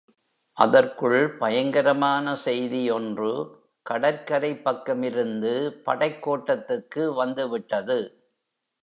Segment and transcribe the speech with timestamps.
[0.57, 3.31] அதற்குள் பயங்கரமான செய்தியொன்று
[3.85, 5.53] கடற்கரைப் பக்கமிருந்து
[5.85, 7.99] படைக்கோட்டத்துக்கு வந்துவிட்டது.